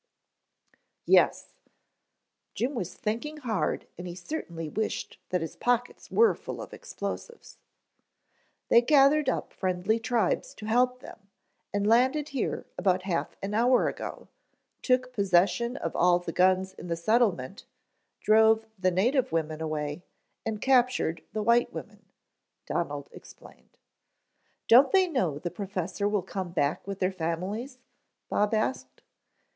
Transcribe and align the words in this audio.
"Yes." 1.05 1.53
Jim 2.55 2.73
was 2.73 2.95
thinking 2.95 3.37
hard 3.37 3.85
and 3.99 4.07
he 4.07 4.15
certainly 4.15 4.67
wished 4.67 5.19
that 5.29 5.41
his 5.41 5.55
pockets 5.55 6.09
were 6.09 6.33
full 6.33 6.59
of 6.59 6.73
explosives. 6.73 7.59
"They 8.69 8.81
gathered 8.81 9.29
up 9.29 9.53
friendly 9.53 9.99
tribes 9.99 10.55
to 10.55 10.65
help 10.65 11.01
them, 11.01 11.29
and 11.71 11.85
landed 11.85 12.29
here 12.29 12.65
about 12.79 13.03
half 13.03 13.35
an 13.43 13.53
hour 13.53 13.87
ago, 13.87 14.27
took 14.81 15.13
possession 15.13 15.77
of 15.77 15.95
all 15.95 16.17
the 16.17 16.31
guns 16.31 16.73
in 16.73 16.87
the 16.87 16.95
settlement, 16.95 17.67
drove 18.21 18.65
the 18.79 18.89
native 18.89 19.31
women 19.31 19.61
away, 19.61 20.01
and 20.43 20.59
captured 20.63 21.21
the 21.31 21.43
white 21.43 21.71
women," 21.71 22.07
Donald 22.65 23.07
explained. 23.11 23.77
"Don't 24.67 24.91
they 24.91 25.07
know 25.07 25.37
the 25.37 25.51
professor 25.51 26.09
will 26.09 26.23
come 26.23 26.49
back 26.49 26.87
with 26.87 26.97
their 26.97 27.11
families?" 27.11 27.77
Bob 28.29 28.55
asked. 28.55 29.03